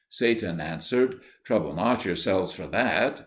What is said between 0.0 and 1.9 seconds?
Satan answered, "Trouble